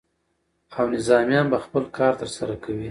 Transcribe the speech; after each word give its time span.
او 0.79 0.83
نظامیان 0.95 1.47
به 1.51 1.57
خپل 1.65 1.83
کار 1.97 2.13
ترسره 2.19 2.55
کوي. 2.63 2.79